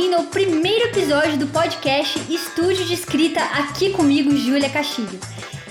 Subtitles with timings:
[0.00, 5.20] bem-vindo ao primeiro episódio do podcast Estúdio de Escrita aqui comigo, Júlia Castilho.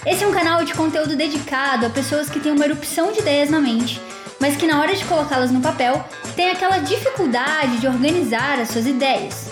[0.05, 3.49] Esse é um canal de conteúdo dedicado a pessoas que têm uma erupção de ideias
[3.49, 3.99] na mente,
[4.39, 6.05] mas que na hora de colocá-las no papel
[6.35, 9.49] tem aquela dificuldade de organizar as suas ideias.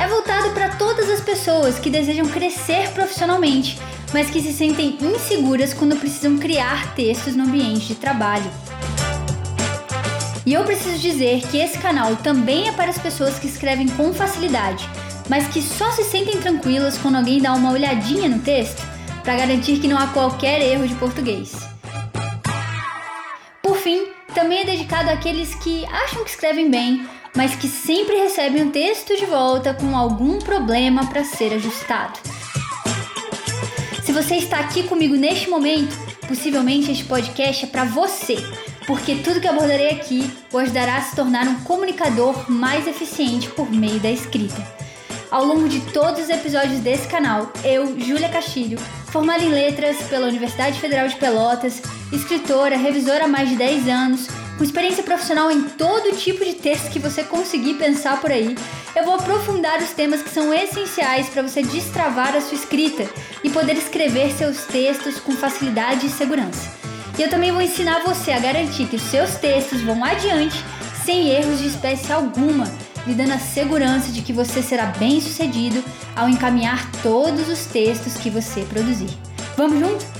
[0.00, 3.76] É voltado para todas as pessoas que desejam crescer profissionalmente,
[4.12, 8.48] mas que se sentem inseguras quando precisam criar textos no ambiente de trabalho.
[10.46, 14.12] E eu preciso dizer que esse canal também é para as pessoas que escrevem com
[14.12, 14.86] facilidade,
[15.28, 18.82] mas que só se sentem tranquilas quando alguém dá uma olhadinha no texto
[19.22, 21.52] para garantir que não há qualquer erro de português.
[23.62, 28.64] Por fim, também é dedicado àqueles que acham que escrevem bem, mas que sempre recebem
[28.64, 32.18] o texto de volta com algum problema para ser ajustado.
[34.04, 35.96] Se você está aqui comigo neste momento,
[36.28, 38.36] possivelmente este podcast é para você
[38.86, 43.70] porque tudo que abordarei aqui o ajudará a se tornar um comunicador mais eficiente por
[43.70, 44.62] meio da escrita.
[45.30, 50.28] Ao longo de todos os episódios desse canal, eu, Júlia Castilho, formada em letras pela
[50.28, 55.62] Universidade Federal de Pelotas, escritora, revisora há mais de 10 anos, com experiência profissional em
[55.62, 58.56] todo tipo de texto que você conseguir pensar por aí,
[58.94, 63.04] eu vou aprofundar os temas que são essenciais para você destravar a sua escrita
[63.42, 66.83] e poder escrever seus textos com facilidade e segurança.
[67.16, 70.56] E eu também vou ensinar você a garantir que os seus textos vão adiante
[71.04, 72.64] sem erros de espécie alguma,
[73.06, 75.84] lhe dando a segurança de que você será bem sucedido
[76.16, 79.10] ao encaminhar todos os textos que você produzir.
[79.56, 80.13] Vamos junto?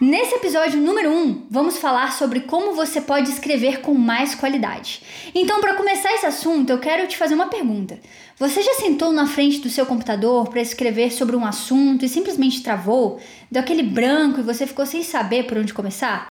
[0.00, 5.02] Nesse episódio número 1, um, vamos falar sobre como você pode escrever com mais qualidade.
[5.34, 8.00] Então, para começar esse assunto, eu quero te fazer uma pergunta.
[8.38, 12.62] Você já sentou na frente do seu computador para escrever sobre um assunto e simplesmente
[12.62, 13.20] travou?
[13.50, 16.28] Deu aquele branco e você ficou sem saber por onde começar?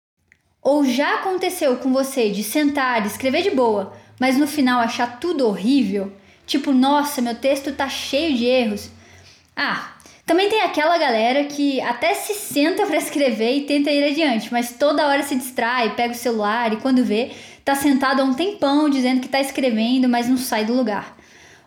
[0.63, 5.19] Ou já aconteceu com você de sentar e escrever de boa, mas no final achar
[5.19, 6.13] tudo horrível?
[6.47, 8.91] Tipo, nossa, meu texto tá cheio de erros.
[9.57, 9.96] Ah,
[10.27, 14.73] também tem aquela galera que até se senta para escrever e tenta ir adiante, mas
[14.73, 17.31] toda hora se distrai, pega o celular e quando vê,
[17.65, 21.17] tá sentado há um tempão dizendo que tá escrevendo, mas não sai do lugar.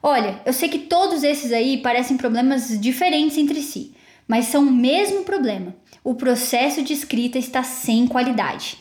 [0.03, 3.93] Olha, eu sei que todos esses aí parecem problemas diferentes entre si,
[4.27, 5.73] mas são o mesmo problema.
[6.03, 8.77] O processo de escrita está sem qualidade.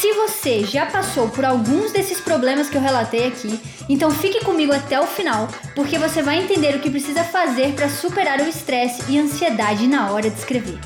[0.00, 4.72] Se você já passou por alguns desses problemas que eu relatei aqui, então fique comigo
[4.72, 9.10] até o final, porque você vai entender o que precisa fazer para superar o estresse
[9.10, 10.78] e ansiedade na hora de escrever.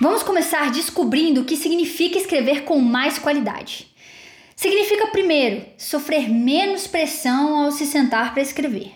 [0.00, 3.88] Vamos começar descobrindo o que significa escrever com mais qualidade.
[4.54, 8.92] Significa, primeiro, sofrer menos pressão ao se sentar para escrever.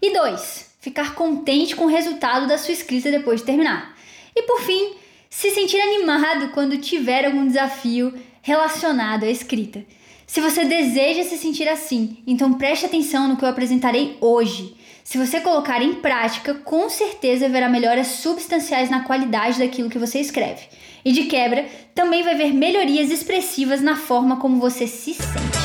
[0.00, 3.97] E dois, ficar contente com o resultado da sua escrita depois de terminar.
[4.38, 4.94] E por fim,
[5.28, 9.84] se sentir animado quando tiver algum desafio relacionado à escrita.
[10.28, 14.76] Se você deseja se sentir assim, então preste atenção no que eu apresentarei hoje.
[15.02, 20.20] Se você colocar em prática, com certeza verá melhoras substanciais na qualidade daquilo que você
[20.20, 20.68] escreve.
[21.04, 25.58] E de quebra, também vai ver melhorias expressivas na forma como você se sente.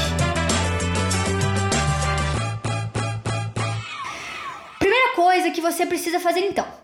[4.80, 6.83] Primeira coisa que você precisa fazer então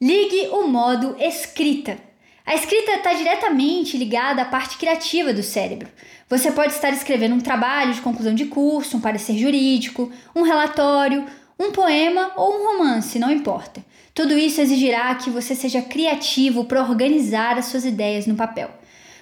[0.00, 1.96] Ligue o modo escrita.
[2.44, 5.88] A escrita está diretamente ligada à parte criativa do cérebro.
[6.28, 11.24] Você pode estar escrevendo um trabalho de conclusão de curso, um parecer jurídico, um relatório,
[11.58, 13.84] um poema ou um romance, não importa.
[14.12, 18.70] Tudo isso exigirá que você seja criativo para organizar as suas ideias no papel.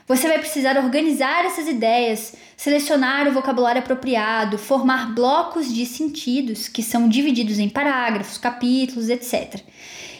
[0.08, 6.82] Você vai precisar organizar essas ideias, selecionar o vocabulário apropriado, formar blocos de sentidos que
[6.82, 9.62] são divididos em parágrafos, capítulos, etc.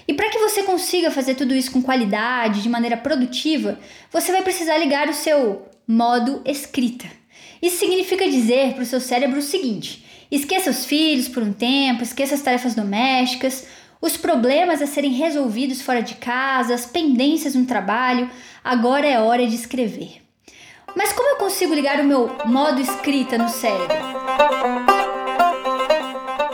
[0.07, 3.79] E para que você consiga fazer tudo isso com qualidade, de maneira produtiva,
[4.11, 7.07] você vai precisar ligar o seu modo escrita.
[7.61, 12.03] Isso significa dizer para o seu cérebro o seguinte: esqueça os filhos por um tempo,
[12.03, 13.67] esqueça as tarefas domésticas,
[14.01, 18.29] os problemas a serem resolvidos fora de casa, as pendências no trabalho,
[18.65, 20.21] agora é hora de escrever.
[20.97, 23.97] Mas como eu consigo ligar o meu modo escrita no cérebro?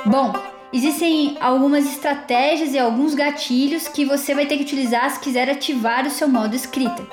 [0.06, 0.32] Bom,
[0.70, 6.06] Existem algumas estratégias e alguns gatilhos que você vai ter que utilizar se quiser ativar
[6.06, 7.06] o seu modo escrita.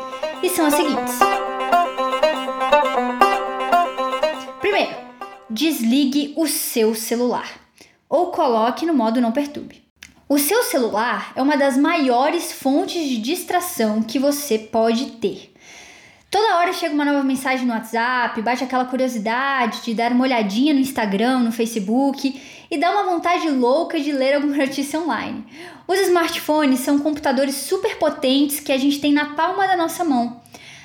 [0.43, 1.17] E são as seguintes.
[4.59, 4.93] Primeiro,
[5.49, 7.49] desligue o seu celular
[8.09, 9.85] ou coloque no modo não perturbe.
[10.27, 15.53] O seu celular é uma das maiores fontes de distração que você pode ter.
[16.35, 20.73] Toda hora chega uma nova mensagem no WhatsApp, bate aquela curiosidade de dar uma olhadinha
[20.73, 25.45] no Instagram, no Facebook e dá uma vontade louca de ler alguma notícia online.
[25.87, 30.41] Os smartphones são computadores super potentes que a gente tem na palma da nossa mão.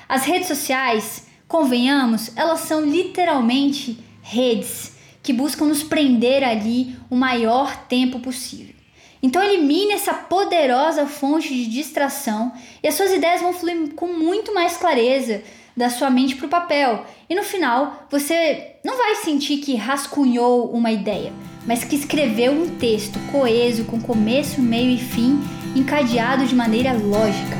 [0.07, 7.75] As redes sociais, convenhamos, elas são literalmente redes que buscam nos prender ali o maior
[7.89, 8.80] tempo possível.
[9.23, 12.51] Então elimine essa poderosa fonte de distração
[12.81, 15.43] e as suas ideias vão fluir com muito mais clareza
[15.77, 17.05] da sua mente para o papel.
[17.29, 21.31] E no final, você não vai sentir que rascunhou uma ideia,
[21.67, 25.39] mas que escreveu um texto coeso, com começo, meio e fim,
[25.75, 27.57] encadeado de maneira lógica.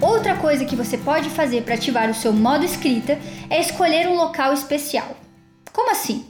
[0.00, 3.18] Outra coisa que você pode fazer para ativar o seu modo escrita
[3.50, 5.16] é escolher um local especial.
[5.72, 6.27] Como assim?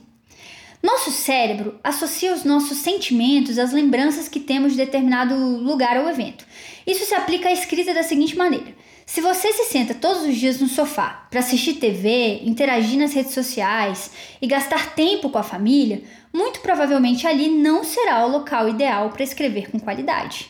[0.82, 6.46] Nosso cérebro associa os nossos sentimentos às lembranças que temos de determinado lugar ou evento.
[6.86, 10.60] Isso se aplica à escrita da seguinte maneira: se você se senta todos os dias
[10.60, 14.10] no sofá para assistir TV, interagir nas redes sociais
[14.40, 16.02] e gastar tempo com a família,
[16.32, 20.48] muito provavelmente ali não será o local ideal para escrever com qualidade.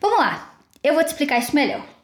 [0.00, 1.99] Vamos lá, eu vou te explicar isso melhor.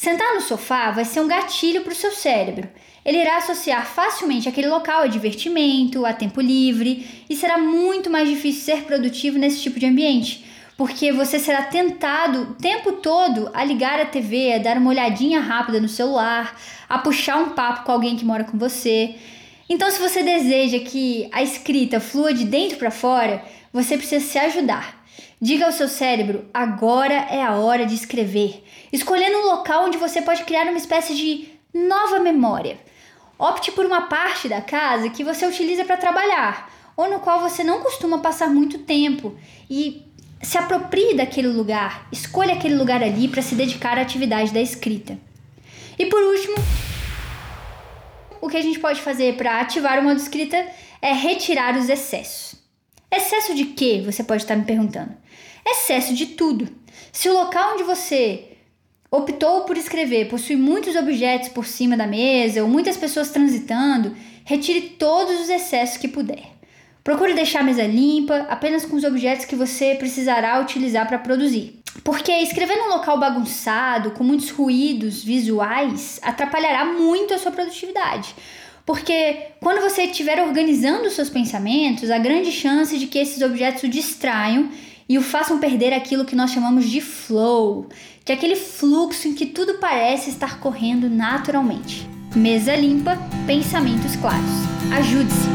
[0.00, 2.68] Sentar no sofá vai ser um gatilho para o seu cérebro
[3.04, 8.28] ele irá associar facilmente aquele local a divertimento, a tempo livre e será muito mais
[8.28, 10.44] difícil ser produtivo nesse tipo de ambiente,
[10.76, 15.40] porque você será tentado o tempo todo a ligar a TV, a dar uma olhadinha
[15.40, 16.58] rápida no celular,
[16.88, 19.14] a puxar um papo com alguém que mora com você.
[19.68, 23.42] Então, se você deseja que a escrita flua de dentro para fora,
[23.72, 24.99] você precisa se ajudar.
[25.40, 30.20] Diga ao seu cérebro: agora é a hora de escrever, escolhendo um local onde você
[30.20, 32.78] pode criar uma espécie de nova memória.
[33.38, 37.64] Opte por uma parte da casa que você utiliza para trabalhar ou no qual você
[37.64, 39.34] não costuma passar muito tempo
[39.70, 40.02] e
[40.42, 45.18] se aproprie daquele lugar, escolha aquele lugar ali para se dedicar à atividade da escrita.
[45.98, 46.56] E por último,
[48.42, 50.66] o que a gente pode fazer para ativar o modo escrita
[51.00, 52.59] é retirar os excessos.
[53.12, 54.02] Excesso de quê?
[54.04, 55.12] Você pode estar me perguntando.
[55.66, 56.68] Excesso de tudo.
[57.12, 58.46] Se o local onde você
[59.10, 64.14] optou por escrever possui muitos objetos por cima da mesa ou muitas pessoas transitando,
[64.44, 66.60] retire todos os excessos que puder.
[67.02, 71.80] Procure deixar a mesa limpa, apenas com os objetos que você precisará utilizar para produzir.
[72.04, 78.34] Porque escrever num local bagunçado, com muitos ruídos visuais, atrapalhará muito a sua produtividade.
[78.86, 83.82] Porque quando você estiver organizando os seus pensamentos, há grande chance de que esses objetos
[83.82, 84.70] o distraiam
[85.08, 87.88] e o façam perder aquilo que nós chamamos de flow,
[88.24, 92.08] que é aquele fluxo em que tudo parece estar correndo naturalmente.
[92.34, 94.46] Mesa limpa, pensamentos claros.
[94.96, 95.48] Ajude-se!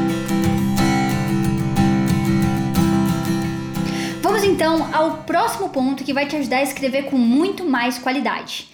[4.21, 8.67] Vamos então ao próximo ponto que vai te ajudar a escrever com muito mais qualidade.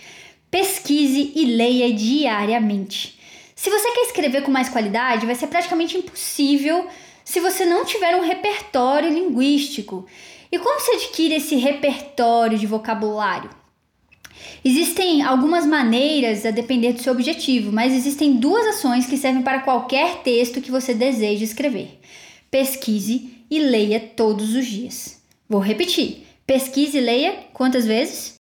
[0.49, 3.20] Pesquise e leia diariamente.
[3.61, 6.87] Se você quer escrever com mais qualidade, vai ser praticamente impossível
[7.23, 10.07] se você não tiver um repertório linguístico.
[10.51, 13.51] E como se adquire esse repertório de vocabulário?
[14.65, 19.59] Existem algumas maneiras a depender do seu objetivo, mas existem duas ações que servem para
[19.59, 21.99] qualquer texto que você deseje escrever.
[22.49, 25.21] Pesquise e leia todos os dias.
[25.47, 26.25] Vou repetir.
[26.47, 28.39] Pesquise e leia quantas vezes?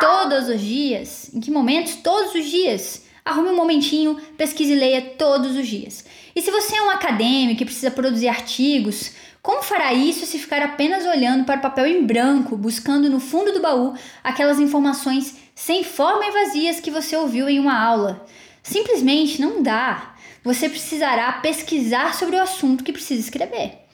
[0.00, 1.30] Todos os dias.
[1.32, 1.94] Em que momentos?
[1.94, 3.03] Todos os dias.
[3.24, 6.04] Arrume um momentinho, pesquise e leia todos os dias.
[6.36, 10.62] E se você é um acadêmico e precisa produzir artigos, como fará isso se ficar
[10.62, 15.84] apenas olhando para o papel em branco, buscando no fundo do baú aquelas informações sem
[15.84, 18.26] forma e vazias que você ouviu em uma aula?
[18.62, 20.14] Simplesmente não dá.
[20.42, 23.84] Você precisará pesquisar sobre o assunto que precisa escrever.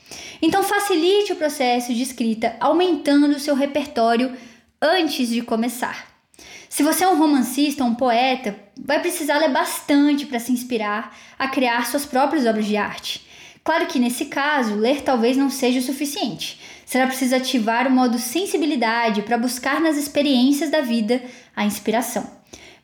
[0.42, 4.37] Então facilite o processo de escrita aumentando o seu repertório
[4.82, 6.10] antes de começar.
[6.71, 11.19] Se você é um romancista ou um poeta, vai precisar ler bastante para se inspirar
[11.37, 13.27] a criar suas próprias obras de arte.
[13.65, 16.61] Claro que nesse caso, ler talvez não seja o suficiente.
[16.87, 21.21] Será preciso ativar o modo sensibilidade para buscar nas experiências da vida
[21.57, 22.31] a inspiração.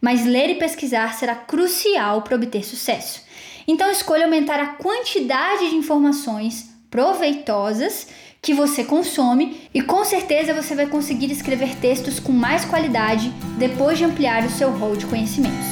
[0.01, 3.23] Mas ler e pesquisar será crucial para obter sucesso.
[3.69, 8.07] Então escolha aumentar a quantidade de informações proveitosas
[8.41, 13.99] que você consome e com certeza você vai conseguir escrever textos com mais qualidade depois
[13.99, 15.67] de ampliar o seu rol de conhecimentos.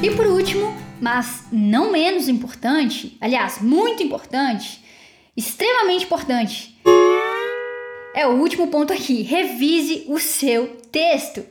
[0.00, 4.80] E por último, mas não menos importante, aliás, muito importante,
[5.36, 6.78] extremamente importante,
[8.14, 9.22] é o último ponto aqui.
[9.22, 11.44] Revise o seu texto.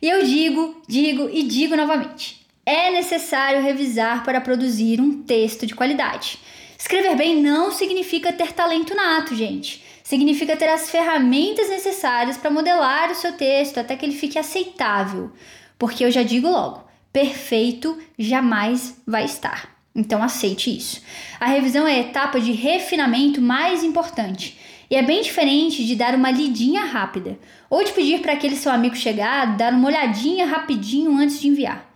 [0.00, 2.40] E eu digo, digo e digo novamente:
[2.70, 6.38] é necessário revisar para produzir um texto de qualidade.
[6.78, 9.82] Escrever bem não significa ter talento nato, gente.
[10.04, 15.32] Significa ter as ferramentas necessárias para modelar o seu texto até que ele fique aceitável.
[15.76, 19.76] Porque eu já digo logo, perfeito jamais vai estar.
[19.92, 21.02] Então aceite isso.
[21.40, 24.56] A revisão é a etapa de refinamento mais importante.
[24.88, 27.36] E é bem diferente de dar uma lidinha rápida,
[27.68, 31.89] ou de pedir para aquele seu amigo chegar, dar uma olhadinha rapidinho antes de enviar.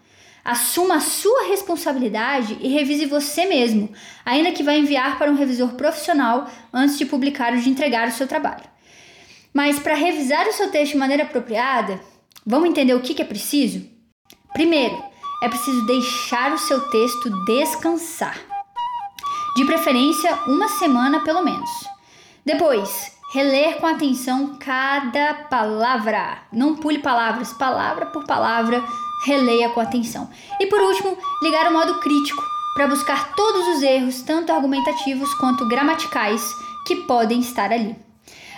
[0.45, 3.91] Assuma a sua responsabilidade e revise você mesmo,
[4.27, 8.13] ainda que vá enviar para um revisor profissional antes de publicar ou de entregar o
[8.13, 8.65] seu trabalho.
[9.55, 11.99] Mas para revisar o seu texto de maneira apropriada,
[12.45, 13.89] vamos entender o que é preciso?
[14.53, 15.03] Primeiro,
[15.43, 18.39] é preciso deixar o seu texto descansar.
[19.57, 21.71] De preferência, uma semana pelo menos.
[22.45, 26.39] Depois, reler com atenção cada palavra.
[26.53, 28.85] Não pule palavras, palavra por palavra,
[29.25, 30.29] releia com atenção.
[30.61, 32.43] E por último, ligar o modo crítico
[32.75, 36.43] para buscar todos os erros, tanto argumentativos quanto gramaticais,
[36.87, 37.97] que podem estar ali.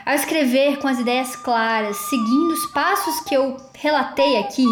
[0.04, 4.64] Ao escrever com as ideias claras, seguindo os passos que eu relatei aqui,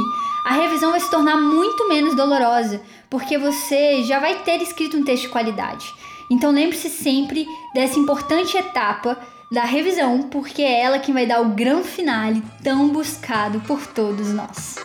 [0.45, 5.05] a revisão vai se tornar muito menos dolorosa, porque você já vai ter escrito um
[5.05, 5.93] texto de qualidade.
[6.31, 9.19] Então lembre-se sempre dessa importante etapa
[9.51, 14.33] da revisão, porque é ela quem vai dar o grande finale tão buscado por todos
[14.33, 14.77] nós.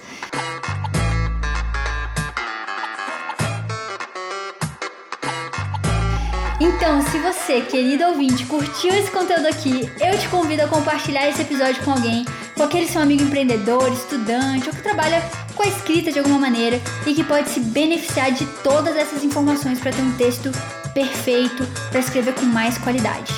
[6.89, 11.43] Então, se você, querido ouvinte, curtiu esse conteúdo aqui, eu te convido a compartilhar esse
[11.43, 15.21] episódio com alguém, com aquele seu amigo empreendedor, estudante ou que trabalha
[15.55, 19.79] com a escrita de alguma maneira e que pode se beneficiar de todas essas informações
[19.79, 20.51] para ter um texto
[20.91, 23.31] perfeito, para escrever com mais qualidade.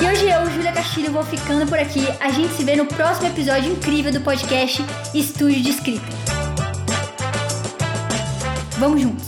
[0.00, 2.06] E hoje eu, Júlia Castilho, vou ficando por aqui.
[2.20, 6.06] A gente se vê no próximo episódio incrível do podcast Estúdio de Escrita.
[8.78, 9.27] Vamos juntos!